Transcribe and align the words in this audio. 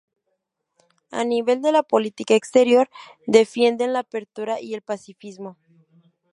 A 1.11 1.23
nivel 1.23 1.61
de 1.61 1.71
la 1.71 1.83
política 1.83 2.33
exterior, 2.33 2.89
defienden 3.27 3.93
la 3.93 3.99
apertura 3.99 4.59
y 4.59 4.73
el 4.73 4.81
pacifismo. 4.81 5.57